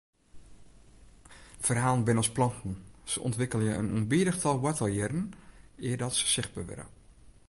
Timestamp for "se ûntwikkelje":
3.11-3.71